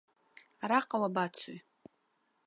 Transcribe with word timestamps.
Араҟа 0.63 0.97
уабацои? 1.01 1.59